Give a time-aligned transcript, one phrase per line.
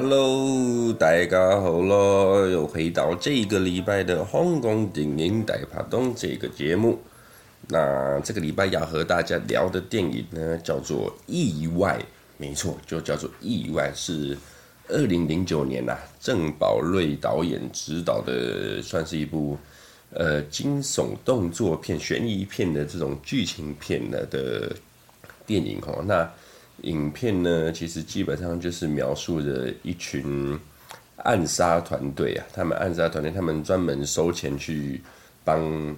[0.00, 7.00] Hello，大家好咯，又回到这个礼拜的香港电影大拍档这个节目。
[7.66, 11.98] 那这个礼拜要和大家聊的电影呢，叫做《意外》，
[12.36, 14.38] 没错，就叫做《意外》，是
[14.86, 19.58] 二零零九年呐、啊，郑保瑞导演执导的，算是一部
[20.12, 24.76] 呃惊悚动作片、悬疑片的这种剧情片的的
[25.44, 26.04] 电影哦。
[26.06, 26.30] 那
[26.82, 30.58] 影片呢，其实基本上就是描述着一群
[31.16, 35.00] 暗杀团队啊，他们暗杀团队，他们专门收钱去
[35.44, 35.96] 帮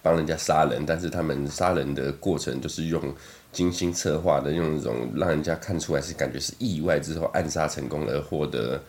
[0.00, 3.14] 帮人家杀人，但是他们杀人的过程都是用
[3.52, 8.82] 精心策划的，用那种让人家看出来是感觉是意外之后暗杀成功而获得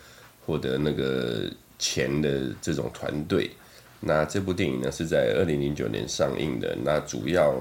[0.45, 3.51] 获得那个钱的这种团队。
[3.99, 7.53] 那这部电影呢是在二零零九年上映的，那主要。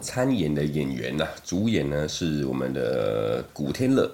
[0.00, 4.10] 参演的演员呐、主演呢是我们的古天乐，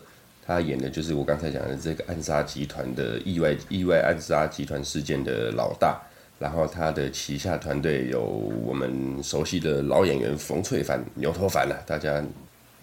[0.47, 6.01] 他演的就是我刚才讲的这个暗杀集团的意外意外暗杀集团事件的老大，
[6.39, 12.25] 然后他的旗下团队有我们熟悉的老演员冯淬帆、牛头帆呐、啊，大家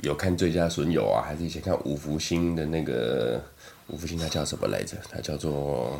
[0.03, 3.41] 有看《最佳损友》啊，还是以前看五福星的那个
[3.88, 4.95] 五福星，他叫什么来着？
[5.09, 6.00] 他叫做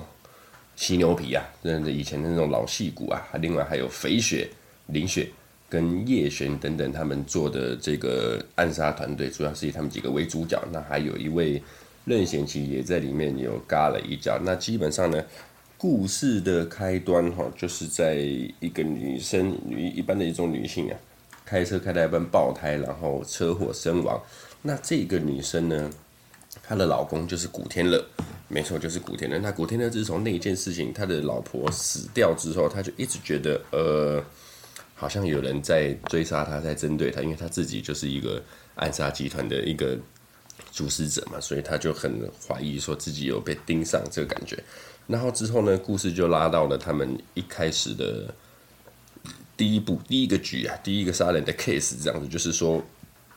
[0.76, 4.48] 犀牛皮啊，认得以前的那种老戏骨啊，另外还有肥雪、
[4.88, 5.30] 林雪。
[5.70, 10.60] 跟叶璇等等他们做的这个暗杀团队，主要是以他们几个为主角。
[10.72, 11.62] 那还有一位
[12.06, 14.40] 任贤齐也在里面有嘎了一脚。
[14.44, 15.24] 那基本上呢，
[15.78, 20.98] 故事的开端哈，就是在一个女生，女一般的一种女性啊，
[21.46, 24.20] 开车开到一半爆胎，然后车祸身亡。
[24.64, 25.92] 那这个女生呢，
[26.64, 28.04] 她的老公就是古天乐，
[28.48, 29.38] 没错，就是古天乐。
[29.38, 34.24] 那古天乐自从那一件事情，他的老婆死掉之后，他就一直觉得呃。
[35.00, 38.44] 好像有人在追杀他，在针对他，因为他自己就是一个
[38.76, 39.98] 暗杀集团的一个
[40.74, 44.62] 主使者嘛，所以他就很怀疑说自己有被盯上这个感觉。
[45.08, 48.34] 然后之后呢，故事就拉到了他们一开始的
[49.56, 52.84] 第一部第一个局啊，第一个杀人的 case 这样子，就是说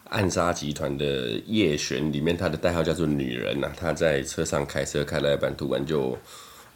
[0.08, 6.18] 暗杀集团的叶璇里面，他的代号叫做女人呐、啊，他在车上开车开了一半，突然就。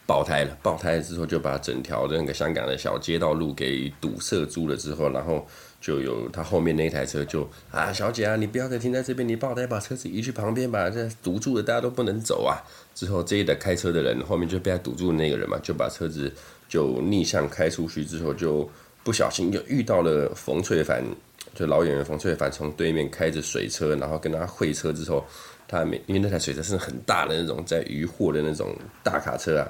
[0.07, 5.45] 爆胎了，爆胎了之后就把整条那个香港的小街道路给堵塞住了之后，然后
[5.81, 12.63] 就有他后面那台车就啊，小姐啊，你不要再停在这边，你爆胎把车子移去旁边吧，这堵住了，大家都不能走啊。
[12.95, 16.33] 之后这一台开车的人后面就被他堵住的那个人嘛，就把车子
[16.69, 18.71] 就逆向开出去之后，就
[19.03, 21.05] 不小心就遇到了冯翠凡，
[21.53, 25.25] 就老演员冯翠凡从对面开着水车，然后跟他会车之后，
[25.67, 28.73] 他没因为那台水车是很大的那种在渔货的那种
[29.03, 29.69] 大卡车啊。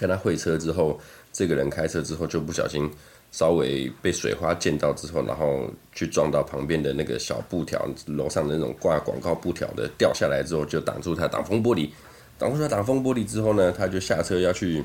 [0.00, 0.98] 跟他会车之后，
[1.30, 2.90] 这个人开车之后就不小心
[3.30, 11.90] 稍微被水花溅到之后，然后去撞到旁边的那个小布条，楼上的那种挂广告布条的掉下来之后，就挡住他挡风玻璃，
[12.38, 14.82] 挡住他挡风玻璃之后呢，他就下车要去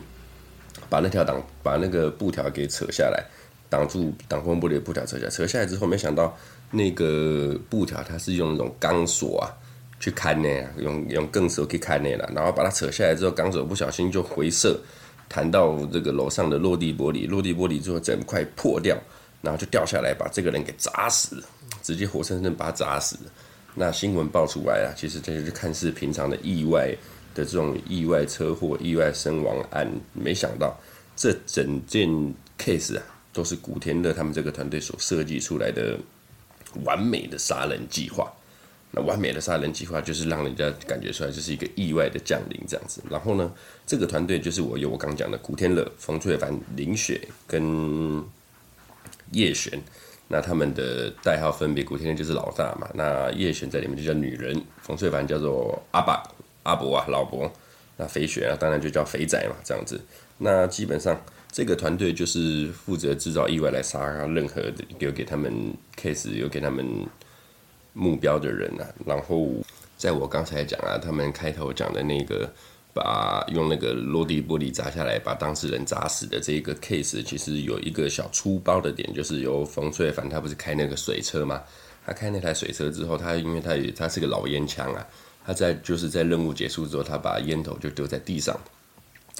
[0.89, 3.23] 把那条挡把那个布条给扯下来，
[3.69, 6.37] 挡住挡风玻璃的布条扯下来，扯下来之后，没想到
[6.71, 9.47] 那个布条它是用那种钢索啊。
[9.97, 14.77] 去看呢，用用更手去看呢了，然后把它扯下来之后，钢索不小心就回射，
[15.27, 18.97] 弹到这个楼上的落地玻璃，落地玻璃之后整块破掉，
[19.41, 21.43] 然后就掉下来，把这个人给砸死了，
[21.81, 23.17] 直接活生生把他砸死。
[23.73, 26.95] 那新闻爆出来啊，其实这就是看似平常的意外
[27.33, 30.77] 的这种意外车祸、意外身亡案，没想到
[31.15, 32.09] 这整件
[32.57, 33.03] case 啊，
[33.33, 35.97] 都是古天乐他们这个团队所设计出来的
[36.85, 38.31] 完美的杀人计划。
[38.95, 43.03] 那完美的杀人计划就是让人家感觉出来就是一个意外的降临这样子。
[43.09, 43.51] 然后呢，
[43.85, 48.23] 这个团队就是我有我刚讲的古天乐、冯淬帆、林雪跟
[49.31, 49.77] 叶璇。
[50.29, 56.23] 那他们的代号分别，古天乐就是老大嘛，那叶璇在里面就叫女人，冯淬帆叫做阿爸、
[56.63, 57.51] 阿伯啊、老伯。
[57.97, 60.01] 那肥雪啊，当然就叫肥仔嘛，这样子。
[60.37, 61.21] 那基本上
[61.51, 67.05] 这个团队就是负责制造意外来杀任何的，有给他们 case，有给他们。
[67.97, 69.49] 目标的人啊，然后
[69.97, 72.51] 在我刚才讲啊，他们开头讲的那个
[72.93, 81.63] 把用那个落地玻璃砸下来把当事人砸死的这个 case，其实有一个小粗暴的点，就是由冯翠凡他不是开那个水车嘛，
[82.05, 85.07] 他开那台水车之后，他因为他也他是个老烟枪啊，
[85.45, 88.59] 他在就是在任务结束之后，他把烟头就丢在地上，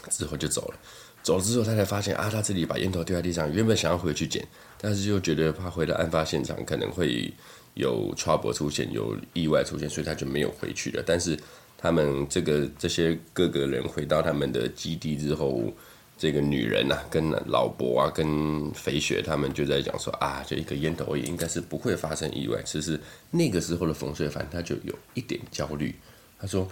[0.09, 0.79] 之后就走了，
[1.21, 4.47] 走了之后他才发现啊，他这里把烟头丢在地上，原本想要回去捡，
[4.79, 7.33] 但是又觉得怕回到案发现场可能会。
[7.75, 11.03] 有 trouble 出现，有意外出现，所以他就没有回去了。
[11.05, 11.39] 但是
[11.77, 15.71] 他们这个这些各个人回到他们的基地之后，
[16.17, 22.61] 这个女人啊，跟老伯啊，跟肥雪他们就在讲说啊，就一个烟头也应该是不会发生意外。
[22.63, 22.99] 其实
[23.31, 25.93] 那个时候的冯淬帆他就有一点焦虑，
[26.39, 26.67] 他说，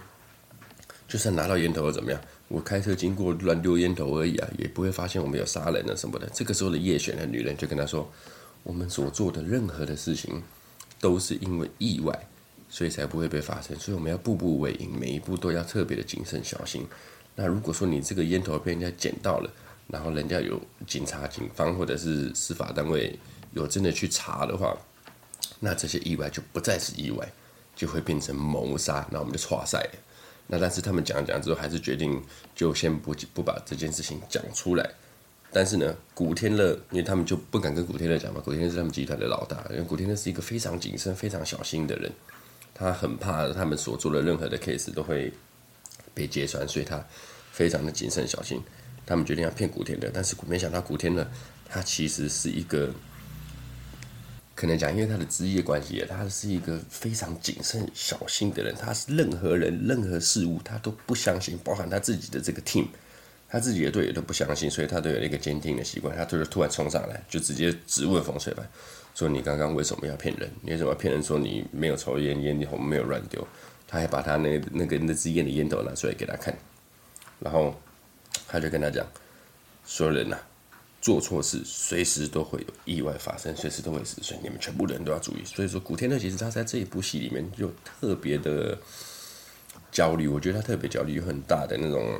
[1.06, 2.20] 就算拿到烟头又怎么样？
[2.48, 6.28] 我开车经过乱丢烟头而已啊，也不会发现我们有杀人了什么的。
[6.32, 8.10] 这个时候的叶璇的女人就跟他说
[8.62, 10.42] ：“我们所做的任何的事情，
[11.04, 12.18] 都是因为意外，
[12.70, 13.78] 所以才不会被发生。
[13.78, 16.86] 所以我们要步步为营，每一步都要特别的谨慎小心。
[17.34, 19.50] 那如果说你这个烟头被人家捡到了，
[19.86, 23.18] 然后人家有警察、警方或者是司法单位
[23.52, 24.74] 有真的去查的话，
[25.60, 27.30] 那这些意外就不再是意外，
[27.76, 29.86] 就会变成谋杀，那我们就错赛。
[30.46, 32.22] 那但是他们讲讲之后，还是决定
[32.54, 34.90] 就先不不把这件事情讲出来。
[35.54, 42.10] 但是呢，古天乐，因为他们就不敢跟古天乐讲嘛，古天乐是他们集团的老大，因为古天乐是一个非常谨慎、非常小心的人，
[42.74, 45.32] 他很怕他们所做的任何的 case 都会
[46.12, 47.06] 被揭穿，所以他
[47.52, 48.60] 非常的谨慎小心。
[49.06, 51.24] 他们决定要骗古天乐，但是没想到古天乐
[51.68, 52.90] 他其实是一个。
[54.56, 58.72] 可能讲，因为他的职业关系，他是一个非常谨慎小心的人。
[58.78, 62.86] 他是任何人、任何事物，他都不相信，包含他自己的这个 team，
[63.48, 66.16] 他自己的队友都不相信，所以他都有一个监听的习惯。
[66.16, 68.68] 他就是突然冲上来，就直接质问冯淬帆，
[69.14, 70.50] 说：“你刚刚为什么要骗人？
[70.62, 71.22] 你为什么要骗人？
[71.22, 73.46] 说你没有抽烟，烟头没有乱丢。”
[73.86, 76.56] 他还把他那那个那支烟的烟头拿出来给他看，
[77.38, 77.74] 然后
[78.48, 79.06] 他就跟他讲
[79.84, 80.36] ：“所有人呐、”
[81.00, 85.44] 做错事，随时都会有意外发生，随时都会死，所以你们全部人都要注意。
[85.44, 88.76] 所以说，古天乐其实他在这一部戏里面就特别的
[89.92, 92.18] 焦虑，我觉得他特别焦虑，有很大的那种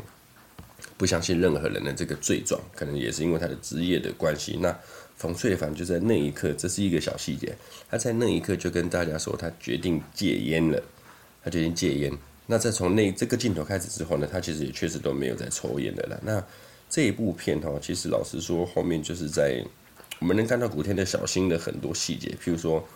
[0.96, 4.58] 不相信任何人的这个罪状，可能也是因为他的职业的关系。
[4.60, 4.76] 那
[5.16, 7.54] 冯翠凡就在那一刻，这是一个小细节，
[7.90, 10.82] 他在那一刻就跟大家说，他决定戒烟了，
[11.42, 12.12] 他决定戒烟。
[12.46, 16.20] 那在从那这个镜头开始之后呢，他其实也确实都没有在抽烟的了。
[16.22, 16.44] 那
[16.90, 19.64] 这一部片哈，其实老实说，后面就是在
[20.18, 22.86] 我们能看到古天乐小心的很多细节，譬如说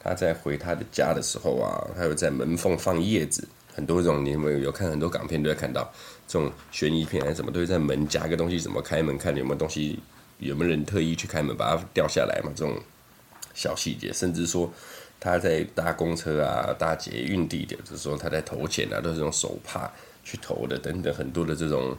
[0.00, 3.46] 他在回他的家的时候啊，还有在门缝放叶子，
[3.78, 5.88] 很多种你们有看很多港片都会看到，
[6.26, 10.00] 这种悬疑片还是什么，都会在门夹个东西，怎么开门看有没有东西，
[10.38, 12.50] 有没有人特意去开门把它掉下来嘛？
[12.56, 12.76] 这种
[13.54, 14.68] 小细节，甚至说
[15.20, 19.88] 他在搭公车啊、搭捷运地点的时候，他在投钱啊，都是用手帕
[20.24, 21.96] 去投的，等等很多的这种。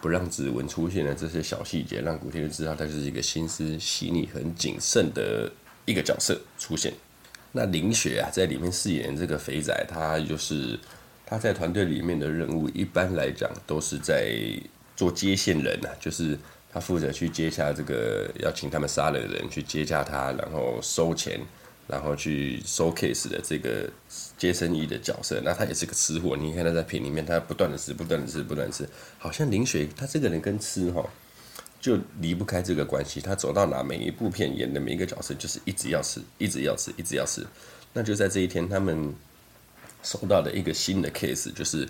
[0.00, 5.50] 不让指纹出现的这些小细节，让古天乐知道他就是一个心思细腻、很谨慎的
[5.86, 6.92] 一个角色出现。
[7.52, 10.78] 那林雪啊，在里面饰演这个肥仔，他就是
[11.26, 14.36] 他在团队里面的任务，一般来讲都是在
[14.96, 16.38] 做接线人、就是
[16.72, 21.40] 他负责去接下这个要请他们杀了的人，去接下他，然后收钱。
[21.86, 23.86] 然后去收 case 的这个
[24.38, 26.34] 接生意的角色，那他也是个吃货。
[26.34, 28.88] 你看他在片里面，他不断的吃，不断的吃，不断的吃，
[29.18, 31.06] 好像林雪他这个人跟吃哈
[31.82, 33.20] 就离不开这个关系。
[33.20, 37.46] 他走到哪，每一部片演的每一个角色就是一直要吃，一直要吃，一直要吃。
[37.92, 39.12] 那就在这一天，他们
[40.04, 41.88] 收到的一个新的 case，就是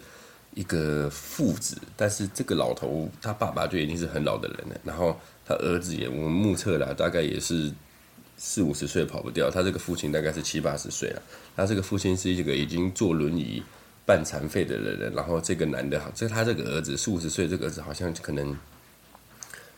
[0.54, 5.14] 一个父子，但是这个老头他爸爸就已经是很老的人了，然后
[5.44, 7.70] 他儿子也我们目测了，大概也是。
[8.36, 11.22] 四五十岁跑不掉，他这个父亲大概是七八十岁了。
[11.54, 13.62] 他这个父亲是一个已经坐轮椅、
[14.04, 18.54] 半残废的人了，然后这个男的，这他这个儿子四五十岁，这个儿子好像可能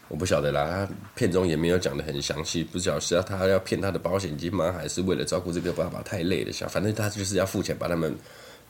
[0.09, 0.65] 我不晓得啦。
[0.87, 4.73] 他片中也没有讲得很详细，不晓得是要他要骗他的保险金吗？
[4.73, 8.15] 还是为了照顾这个爸爸太累了想，反正他就是要付钱把他们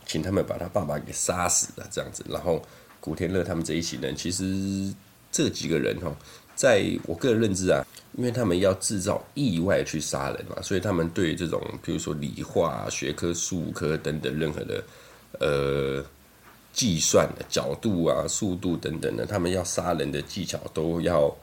[0.06, 2.24] 请他们把他爸爸给杀死了这样子。
[2.28, 2.62] 然后
[3.00, 4.92] 古天乐他们这一群人，其实
[5.30, 6.14] 这几个人哈。
[6.54, 7.84] 在我个人认知啊，
[8.16, 14.82] 因为他们要制造意外去杀人嘛，所以他们对这种，比如说理化、学科、术科等等任何的
[15.38, 16.02] 呃
[16.76, 21.34] 计算的角度啊、速度等等的，他们要杀人的技巧都要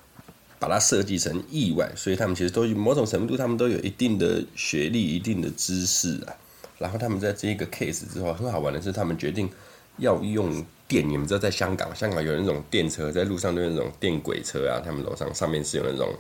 [0.60, 6.32] 把它设计成意外，所以他们其实都某种程度，他们都有一定的学历、一定的知识啊。
[6.78, 9.50] 然后他们在这个 case 之后，很好玩的是，他们决定
[9.98, 10.64] 要用。
[10.86, 14.84] 电，你们知道，在香港，香港有那种电车，在路上都有那种电轨车啊。
[14.84, 16.14] 他们楼上上面是有那种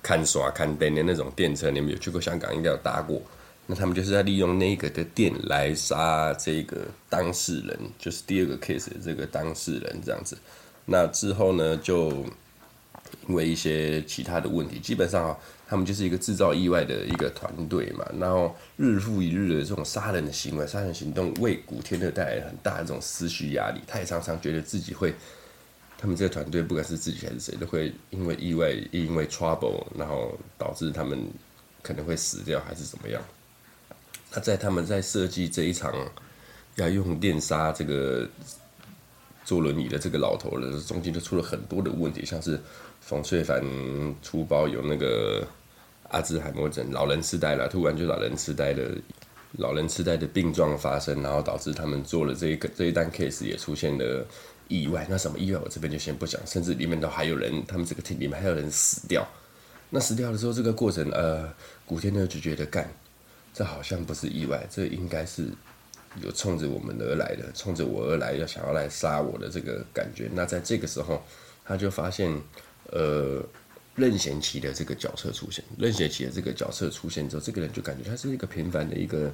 [0.00, 1.70] 看耍看灯的那种电车。
[1.70, 3.20] 你们有去过香港，应该有搭过。
[3.66, 10.36] 那他们就是在利用那个的电来杀这个当事人，就是第二个 case 的这个当事人这样子。
[10.84, 12.10] 那之后呢，就
[13.28, 15.38] 因为一些其他的问题，基本上啊。
[15.68, 23.80] 他们就是一个制造意外的一个团队嘛，然后日复一日的这种杀人的行为、杀人行动，为古天乐带来很大的这种思绪压力。
[23.84, 25.12] 他也常常觉得自己会，
[25.98, 31.20] 他们这个团队不管是自己还是谁，都会因为意外、因为 trouble，然后导致他们
[31.82, 33.20] 可能会死掉，还是怎么样？
[34.32, 35.92] 那在他们在设计这一场
[36.76, 38.28] 要用电杀这个
[39.44, 42.60] 坐轮椅的这个老头的中间，就出了很多的问题，像是。
[42.98, 43.62] 冯翠帆
[44.20, 45.46] 出包有那个
[46.08, 48.82] 阿兹海默症，老人痴呆了，突然就老人痴呆了。
[49.58, 54.26] 老人痴呆的病状发生，然后导致他们做了这一个这一单 case 也出现了
[54.66, 55.06] 意外。
[55.08, 59.24] 那什么意外，我这边就先不讲，甚至里面都还有人，他们这个 team 里面还有人死掉。
[59.88, 61.48] 那死掉的时候，这个过程，呃，
[61.84, 62.92] 古天乐就觉得干，
[63.56, 65.48] 这好像不是意外，这应该是
[66.22, 70.28] 有冲着我们而来的，冲着我而来，要想要来杀我的这个感觉。
[70.34, 71.22] 那在这个时候，
[71.64, 72.30] 他就发现，
[72.92, 73.42] 呃。
[73.98, 79.32] 任贤齐的这个角色出现，任贤齐的这个角色出现之后，这个人就感觉他是一个平凡的一个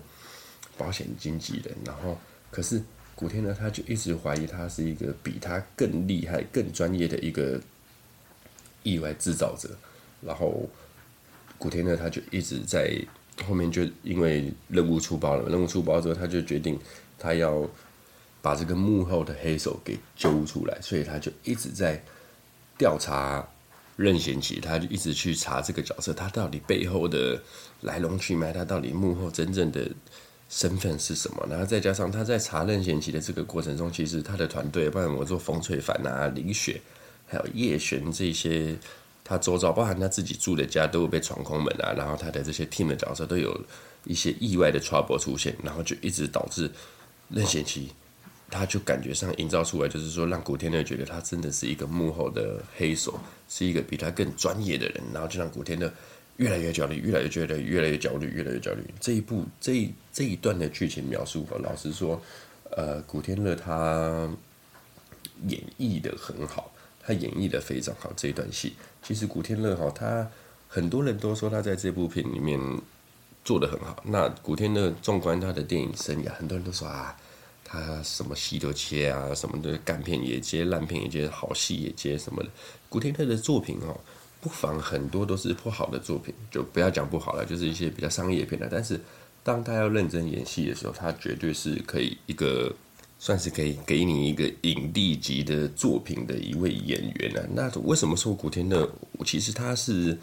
[0.78, 1.76] 保险经纪人。
[1.84, 2.16] 然后，
[2.48, 2.80] 可是
[3.16, 7.60] 古天乐他就一直怀疑他是一个比他更厉害、更专业的一个
[8.84, 9.68] 意外制造者。
[10.20, 10.70] 然后，
[11.58, 12.96] 古天乐他就一直在
[13.46, 16.78] 后面，就因为任务出包了，任务出包之后，他就决定
[17.18, 17.68] 他要
[18.40, 22.02] 把这个幕后的黑手给揪出来，所以他就一直在
[22.78, 23.46] 调查。
[23.96, 27.40] 任贤齐，他就一直去查这个角色，他到底背后的
[27.82, 29.86] 来龙去脉，他到底幕后真正的
[30.48, 31.46] 身份是什么？
[31.48, 36.80] 然后再加上他在查任贤齐的这个过程中，其实他的团队，包括我做冯淬帆啊、林雪，
[37.26, 38.74] 还有叶璇这些，
[39.24, 43.58] 他周遭包含他自己住的家都会被闯空门啊，然后他的这些 team 的角色都有
[44.04, 46.70] 一些意外的 trouble 出现，然后就一直导致
[47.28, 47.92] 任贤齐。
[48.50, 55.90] 他就感觉上营造出来，就是说让古天乐觉得他真的是一个幕后的黑手，是一个比他更专业的人，然后就让古天乐
[56.36, 58.84] 越来越焦虑，越来越觉得越来越焦虑，越来越焦虑。
[59.00, 62.20] 这一部这这一段的剧情描述，老实说，
[62.76, 64.28] 呃，古天乐他
[65.46, 66.71] 演绎的很好，
[67.02, 68.12] 他演绎的非常好。
[68.16, 70.30] 这一段戏，其实古天乐哈，他
[70.68, 72.58] 很多人都说他在这部片里面
[73.44, 74.02] 做得很好。
[74.06, 77.16] 那古天乐纵观他的电影生涯，很多人都说啊。
[77.64, 82.50] 他什么戏都接啊，什么的干片也接，烂片也接，好戏也接什么的。
[82.90, 83.98] 古天乐的作品哦，
[84.42, 88.68] 不妨很多都是不好的作品，就不要讲不好了，就是一些比较商业片的。
[88.70, 89.00] 但是
[89.42, 92.70] 当他要认真演戏的时候，他绝对是可以一个
[93.24, 97.48] 算是可以给你一个影帝级的作品的一位演员啊。
[97.54, 98.90] 那为什么说古天乐？
[99.24, 100.18] 其实他是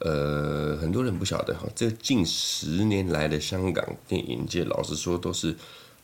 [0.00, 5.56] 呃，很多人不晓得哈，这近十年来的香港电影界，老实说都是。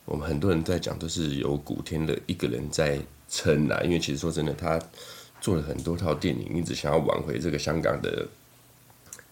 [0.07, 4.81] 我们很多人在讲，都是由古天乐一个人在撑啊，因为其实说真的，他
[5.43, 8.27] 做了很多套电影，一直想要挽回这个香港的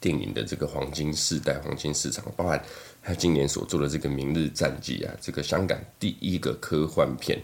[0.00, 2.62] 电影的这个黄金世代、黄金市场，包含
[3.02, 7.40] 他今年所做的这个《明日战记》啊，这个香港第一个科幻片，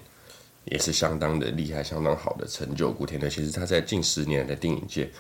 [0.65, 2.93] 也是相当的厉害、相当好的成就。
[2.93, 5.11] 古天乐其实他在近十年的电影界。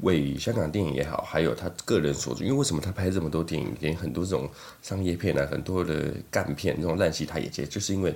[0.00, 4.50] 为香港电影也好，还有他个人所做，因为为什么他拍这么多电影，连很多这种
[4.82, 8.12] 商业片啊，很多的干片这种烂戏他也接，就是因为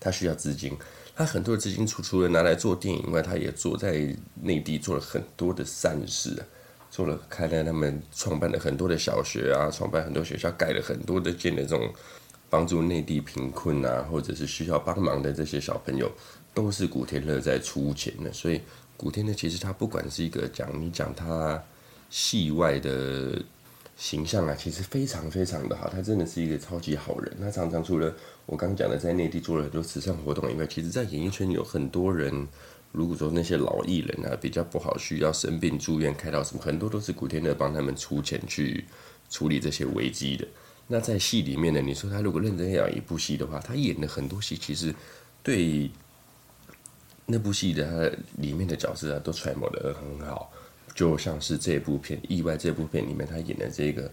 [0.00, 0.72] 他需要资金。
[1.14, 6.42] 他很多的资金除除了拿来做电影外，他也做在内地做了很多的善事，
[6.94, 11.92] 做了开了他们创办了很多的小学啊，创办很多学校，盖了很多的建的这种
[12.48, 16.08] 帮助内地贫困啊，或者是需要帮忙的这些小朋友，
[16.54, 18.60] 都是古天乐在出钱的，所以。
[18.96, 21.60] 古天乐其实他不管是一个讲你讲他
[22.10, 23.42] 戏外的
[23.96, 27.36] 形象啊，其实非常非常的好，他真的是一个超级好人。
[27.40, 28.14] 他常常除了
[28.46, 32.46] 我刚讲的在内地做了很多慈善活动以外，其实在演艺圈有很多人，
[32.94, 38.86] 如果说那些老艺人啊比较不好，需要生病住院开刀什么，很多都是古天乐帮他们出钱去
[39.28, 40.46] 处理这些危机的。
[40.86, 44.94] 那在戏里面呢，你说他如果认真演一部戏的话，他演的很多戏其实
[45.42, 45.90] 对。
[47.26, 50.52] 那部戏的他里面的角色啊，都揣摩得很好，
[50.94, 54.10] 就像是这部片《意外》这部片里面他演的这个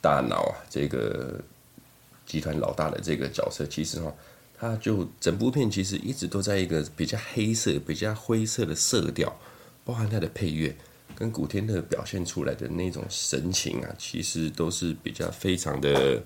[0.00, 1.40] 大脑啊，这个
[2.26, 4.12] 集团老大的这个角色，其实哈，
[4.60, 9.34] 他就整部片其实一直都在一个比较黑色、比较灰色的色调，
[9.84, 10.76] 包含他的配乐
[11.16, 16.22] 跟古天乐表现出来的那种神情啊，其实都是比较非常的。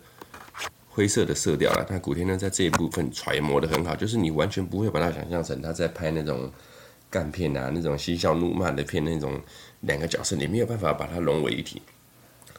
[0.97, 6.49] 灰色的色调了，那古天乐在这一部分揣摩得很好，就是你完全不会把它想象成他在拍那种
[7.11, 9.41] 干片啊，那种嬉笑怒骂的片，那种
[9.81, 11.83] 两个角色，你没有办法把它融为一体，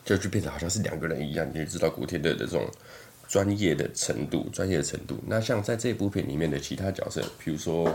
[0.03, 2.69] 就就变成好像是两个人一样，你就知道古天乐的这种
[3.27, 5.17] 专业的程度，专业的程度。
[5.27, 7.93] 那像在这部片里面的其他角色，比如说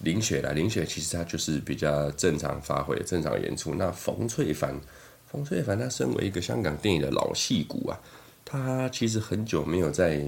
[0.00, 3.74] 林雪啦，林雪其实她就是比较正常发挥、正常演出。
[3.74, 4.78] 那冯翠凡，
[5.26, 8.00] 冯翠凡她身为一个香港电影的老戏骨啊。
[8.48, 10.22] 他其实很久没有在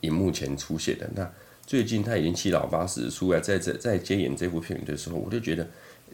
[0.00, 1.08] 荧幕前出现的。
[1.14, 1.30] 那
[1.64, 5.64] 最近他已经七老八十出来，在这在接演这部片的时候，我就觉得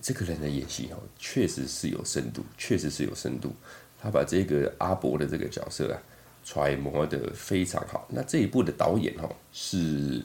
[0.02, 3.50] 这个人的演戏哦，确实是有深度，确实是有深度。
[3.98, 5.96] 他把这个阿伯的这个角色啊
[6.44, 8.06] 揣摩的非常好。
[8.10, 10.24] 那这一部的导演哦是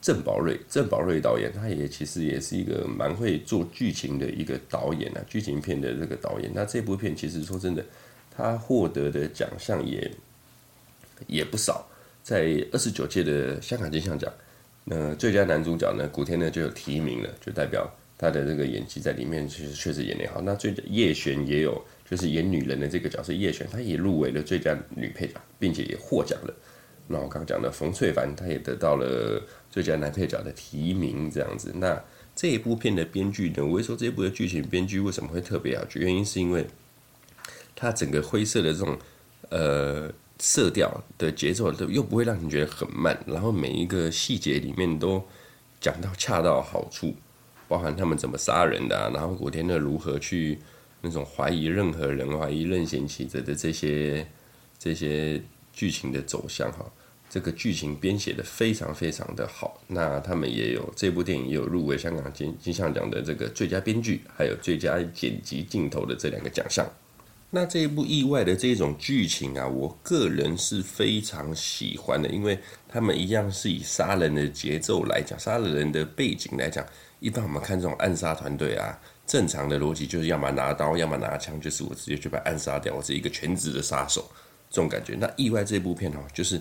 [0.00, 6.50] 郑宝瑞，郑宝瑞导演，他也其实也是一个蛮会做剧情的一个导演啊，剧情片的这个导演。
[6.54, 7.84] 那这部片其实说真的。
[8.32, 10.10] 他获得的奖项也
[11.26, 11.84] 也不少。
[12.22, 14.32] 在二十九届的香港金像奖，
[14.84, 20.42] 那最佳男主角呢，古天乐就有提名了，就代表他的这个演技在里面其实确实演得好。
[20.42, 26.54] 那最叶璇也有，就是演女人的这个角色叶璇，她也入围了最佳女配角，并且也获奖了。
[27.08, 31.72] 那我刚刚讲的冯翠凡，她也得到了最佳男配角的提名，这样子。
[31.76, 31.98] 那
[32.36, 35.86] 这一部片的编剧呢，我会说这一部的剧情编剧为什么会特别好？
[35.94, 36.66] 原因是因为
[37.74, 38.98] 它整个灰色的这种
[39.48, 40.12] 呃。
[40.42, 45.22] 色调的节奏都又不会让你觉得很慢，然后每一个细节里面都
[45.82, 47.14] 讲到恰到好处，
[47.70, 50.58] 包含他们怎么杀人的，然后古天乐如何去
[51.00, 54.26] 那种怀疑任何人、怀疑任贤齐的这些
[54.76, 55.40] 这些
[55.72, 56.84] 剧情的走向哈，
[57.28, 59.80] 这个剧情编写的非常非常的好。
[59.86, 66.84] 那他们也有这部电影也有入围香港金金像奖的这个最佳编剧，还有最佳剪辑镜头的这两个奖项。
[67.52, 72.58] 那这一部意外的这种剧情啊，我个人是非常喜欢的，因为
[72.88, 76.84] 他们一样是以杀人的节奏来讲，杀人的背景来讲，
[77.20, 84.28] 一般我们看这种暗杀团队啊，正常的逻辑就是要么拿刀，要么拿枪，就是我直接就把暗杀掉，我是一个全职的杀手，
[84.68, 85.14] 这种感觉。
[85.14, 86.60] 那意外这部片哦，就是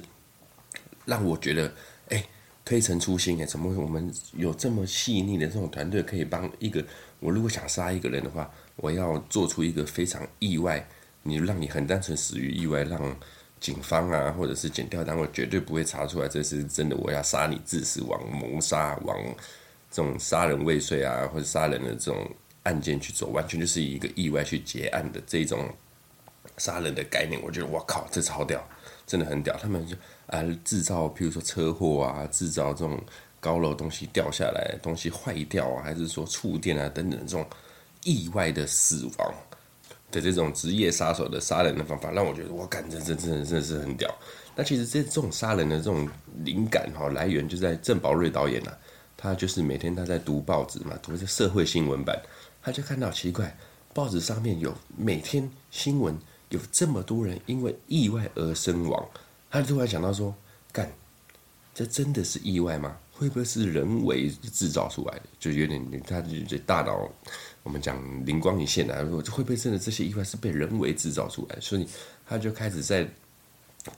[1.06, 1.74] 让我觉得，
[2.10, 2.24] 哎，
[2.64, 6.86] 推陈出新哎，怎么我们有这么细腻的这种团队可以帮一个，
[7.20, 8.50] 我如果想杀一个人的话。
[8.82, 10.88] 我要做出一个非常意外，
[11.22, 13.14] 你让你很单纯死于意外，让
[13.60, 16.96] 警方啊或者是检调单位绝对不会查出来这是真的。
[16.96, 19.18] 我要杀你致死，亡谋杀，亡
[19.92, 22.30] 这种杀人未遂啊或者杀人的这种
[22.64, 25.68] 案件去走，完全就是一个意外去结案的这种
[26.58, 27.42] 杀人的概念。
[27.44, 28.64] 我觉得我靠，这超屌，
[29.06, 29.56] 真的很屌。
[29.58, 29.96] 他们就
[30.28, 33.02] 啊制造，譬如说车祸啊，制造这种
[33.40, 37.46] 高楼东西掉下来，东西坏掉啊，还是说触电啊等等这种。
[38.06, 39.34] 意外的死亡
[40.10, 44.10] 的这种职业杀手的杀人的方法，让我觉得我感觉这真真的真是很屌。
[44.56, 46.08] 那其实这这种杀人的这种
[46.46, 48.78] 灵感哈来源就在郑宝瑞导演呐、啊，
[49.22, 52.18] 他就是每天他在读报纸嘛，读这社会新闻版，
[52.62, 53.54] 他就看到奇怪，
[53.94, 59.10] 报纸上面有每天新闻有这么多人因为意外而身亡，
[59.52, 60.34] 他突然想到说，
[60.72, 60.90] 干，
[61.74, 62.98] 这真的是意外吗？
[63.12, 65.24] 会不会是人为制造出来的？
[65.38, 67.12] 就有点他就这大脑。
[67.64, 71.60] 我们讲灵光一现啊，这会不会真的这些意外是被人为制造出来？
[71.60, 71.86] 所以
[72.26, 73.06] 他就开始在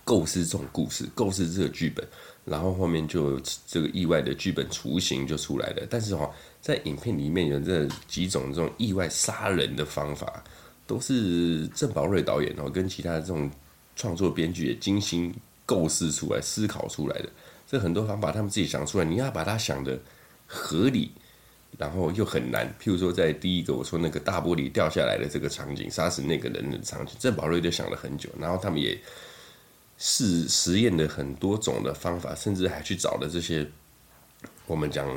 [0.04, 2.08] 构思这种故事，构思这个剧本，
[2.46, 5.88] 然后后面就这个意外的剧本雏形就出来了。
[5.90, 6.30] 但是哈，
[6.62, 10.44] 在影片里面有这几种这种意外杀人的方法，
[10.86, 13.50] 都是郑宝瑞导演哦跟其他的这种
[13.96, 15.34] 创作编剧也精心
[15.66, 17.30] 构思出来、思考出来的。
[17.68, 20.00] 这很多方法他们自己想出来，你要把它想得
[20.46, 21.12] 合理。
[21.78, 29.00] 然后又很难，譬如说，在第一个我说那个大玻璃掉下来的这个场景，杀死那个人的场景，郑宝瑞就想了很久，然后他们也
[30.04, 33.70] 试实验了很多种的方法，甚至还去找了这些
[34.66, 35.08] 我们讲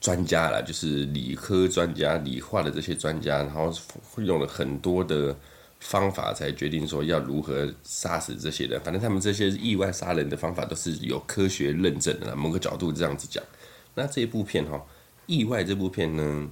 [0.00, 3.72] 专家啦，就是理科专家、理化的这些专家，然后
[4.16, 5.36] 用了很多的
[5.78, 8.80] 方法，才决定说要如何杀死这些人。
[8.80, 13.40] 反正他们这些意外杀人的方法都是有科学认证的，某个角度这样子讲。
[13.94, 14.84] 那这一部片哈。
[15.28, 16.48] 意外这部片呢，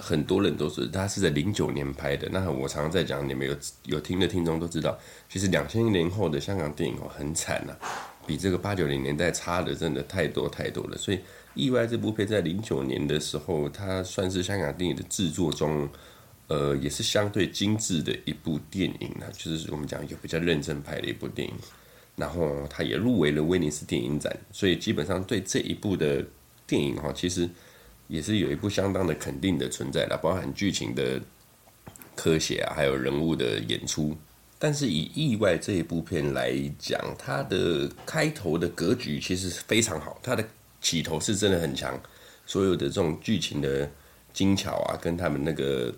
[0.00, 2.28] 很多人都是他是在零九年拍的。
[2.32, 7.76] 那我常常在讲，你们有有听的听众都知道，其实两千年后的香港电影哦很惨呐，
[8.26, 10.96] 比这个八九零年代差的真的太多太多了。
[10.96, 11.20] 所以
[11.54, 15.88] 意外这部片在零九年的时候，它算是香港电影的制作中，
[16.48, 21.54] 呃，也是相对精致的一部电影呢，就是我们讲有比较认真拍的一部电影。
[22.16, 26.24] 然后它也入围了威尼斯电影展，所以基本上对这一部的
[26.66, 27.48] 电影哈，其实。
[28.10, 31.20] 也是有一部相当的肯定的存在的，包含剧情的
[32.16, 34.16] 科学啊，还有人物的演出。
[34.58, 40.44] 但是以意外这一部片来讲，它的开头的格局其实非常好，它的
[40.80, 41.98] 起头是真的很强，
[42.44, 43.88] 所有的这种剧情的
[44.32, 45.94] 精巧啊，跟他们那个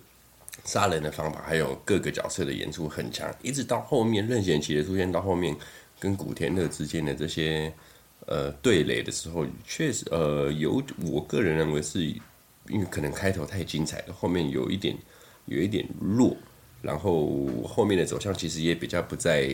[0.66, 5.56] 杀人的方法，还有各个角色的演出很强，一直到后面任贤齐的出现，到后面
[5.98, 7.72] 跟古天乐之间的这些。
[8.26, 10.80] 呃，对垒的时候，确实，呃，有
[11.10, 12.04] 我个人认为是，
[12.68, 14.96] 因为可能开头太精彩了，后面有一点，
[15.46, 16.36] 有一点弱，
[16.80, 19.50] 然后后面的走向其实也比较不在，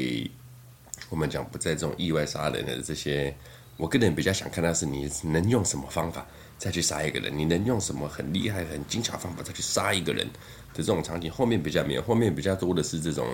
[1.09, 3.35] 我们讲不在这种意外杀人的这些，
[3.79, 6.27] 我个人比较想看到是你能用什么方法
[6.59, 10.27] 再去杀一个人，你能用什么很厉害、很精巧方法再去杀一个人
[10.75, 13.27] 的这种场景，后面比较没有，后面比较多的是这种，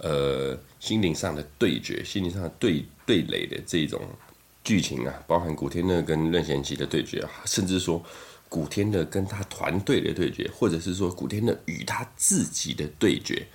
[0.00, 4.02] 呃，心灵上的对决，心灵上的对对垒的这种。
[4.62, 8.02] 剧情啊，包含古天乐跟任贤齐的对决啊，甚至说
[8.48, 13.46] 古天乐跟他团队的对决，或者是说古天乐与他自己的对决，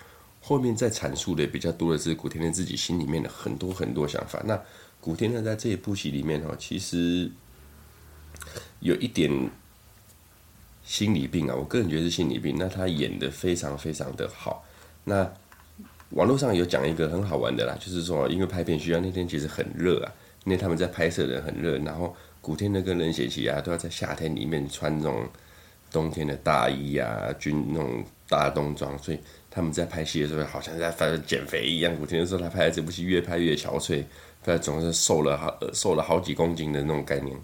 [0.42, 4.42] 后面再阐述的比较多的是古天乐自己心里面的很多很多想法。
[4.46, 4.60] 那
[5.00, 7.30] 古天乐在这一部戏里面哈，其实
[8.80, 9.50] 有一点
[10.84, 12.56] 心理病啊，我个人觉得是心理病。
[12.58, 14.66] 那他演的非常非常的好。
[15.04, 15.32] 那
[16.12, 20.12] 网络上有讲一个很好玩的啦，就是说因为拍片需要，那天其实很热啊，
[20.46, 25.28] 因为他们在拍摄的很热，然后古天乐跟任贤齐啊都要在夏天里面穿这种
[25.92, 29.20] 冬天的大衣啊，军那种大冬装，所以
[29.52, 31.96] 他们在拍戏的时候好像在反正减肥一样。
[31.98, 34.04] 古天乐说他拍的这部戏越拍越憔悴。
[34.44, 37.36] 他总是瘦了好瘦了好几公斤的那种概念，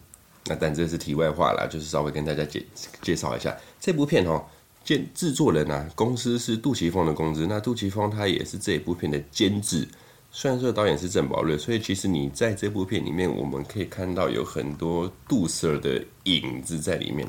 [0.46, 2.64] 那但这是题外话啦，就是稍微跟大家介
[3.02, 4.46] 介绍一下这部片哦。
[4.84, 9.88] 监制作人啊，公司是杜琪峰的公司，那杜琪峰他也是这一部片的监制。
[10.32, 17.28] 虽然说导演是郑宝瑞，所以其实你在这部片里面，我们可以看到有很多杜舍的影子在里面，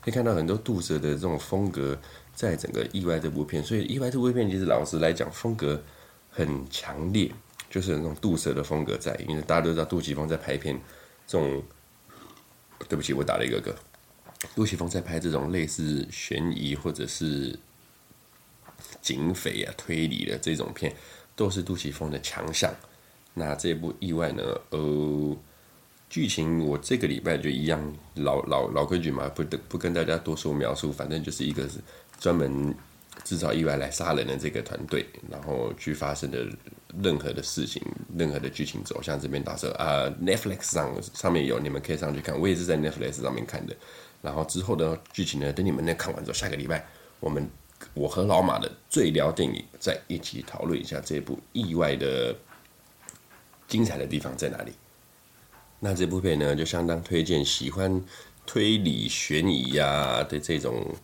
[0.00, 1.96] 可以看到很多杜舍的这种风格
[2.34, 3.62] 在整个《意外》这部片。
[3.62, 5.80] 所以《意外》这部片其实老实来讲，风格
[6.30, 7.30] 很强烈。
[7.70, 10.76] 就是那种杜舍的风格在，因为大家都知道杜琪峰在拍片，
[11.24, 11.62] 这种，
[12.88, 13.72] 对不起，我打了一个嗝。
[14.56, 17.56] 杜琪峰在拍这种类似悬疑或者是
[19.00, 20.92] 警匪啊、推理的这种片，
[21.40, 22.70] 都是杜琪峰的强项。
[23.32, 24.42] 那这部意外呢？
[24.68, 25.36] 呃，
[26.10, 27.80] 剧情我这个礼拜就一样
[28.16, 31.78] 老老老规矩嘛，不不跟大家多说描述，反正就是一个是
[32.18, 32.74] 专门。
[33.24, 36.46] 制造意外来杀人的这个团队，然后去发生的
[37.02, 37.82] 任何的事情，
[38.16, 42.38] 任何的剧情走向这边打车啊，Netflix 上上面有，你们可以上去看。
[42.40, 43.76] 我也是在 Netflix 上面看的。
[44.22, 46.86] 然后之后的剧情呢，等你们那看完之后，下个礼拜
[47.18, 47.46] 我们
[47.94, 52.34] 我和老马的最聊电影再一起讨论一下这部意外的
[53.68, 54.72] 精彩的地方在哪里。
[55.78, 58.02] 那这部片呢，就相当推荐喜欢
[58.46, 60.94] 推理悬疑呀、的这种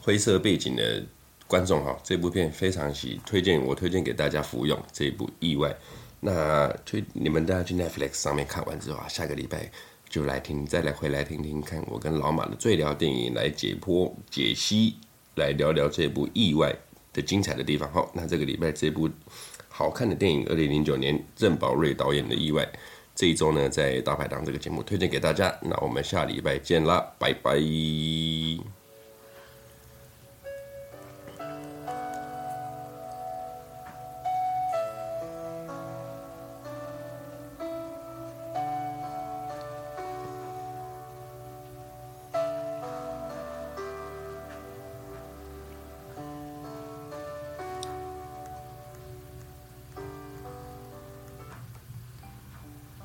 [0.00, 1.02] 灰色背景的。
[1.48, 5.76] 观众哈，这部片非常喜推荐，我推荐给大家服用这部意外。
[6.18, 9.70] 那推你们大家去 Netflix 上面看完之后啊，下个礼拜
[10.08, 14.96] 就来听，再来回来听听看我跟老马的最聊电影来解剖解析，
[15.36, 16.74] 来聊聊这部意外
[17.12, 17.90] 的精彩的地方。
[17.92, 19.08] 好，那这个礼拜这部
[19.68, 22.68] 好看的电影，二零零九年郑宝瑞导演的意外，
[23.14, 25.56] 这一周呢在大排档这个节目推荐给大家。
[25.62, 28.81] 那我们下礼拜见啦，拜拜。